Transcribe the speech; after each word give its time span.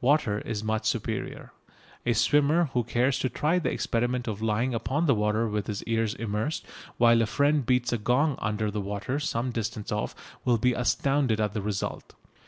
Water 0.00 0.38
is 0.38 0.62
much 0.62 0.86
superior. 0.86 1.50
A 2.06 2.12
swimmer 2.12 2.70
who 2.72 2.84
cares 2.84 3.18
to 3.18 3.28
try 3.28 3.58
the 3.58 3.72
experiment 3.72 4.28
of 4.28 4.40
lying 4.40 4.74
upon 4.74 5.06
the 5.06 5.14
water 5.16 5.48
with 5.48 5.66
his 5.66 5.82
ears 5.88 6.14
immersed 6.14 6.64
while 6.98 7.20
a 7.20 7.26
friend 7.26 7.66
beats 7.66 7.92
a 7.92 7.98
gong 7.98 8.38
under 8.38 8.70
the 8.70 8.80
water 8.80 9.18
some 9.18 9.50
distance 9.50 9.90
off 9.90 10.14
will 10.44 10.56
be 10.56 10.72
astounded 10.72 11.40
at 11.40 11.52
the 11.52 11.62
result. 11.62 12.14